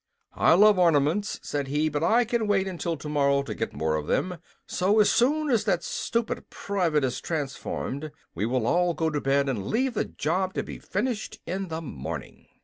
[0.33, 4.07] "I love ornaments," said he, "but I can wait until tomorrow to get more of
[4.07, 9.21] them; so, as soon as that stupid private is transformed, we will all go to
[9.21, 12.47] bed and leave the job to be finished in the morning."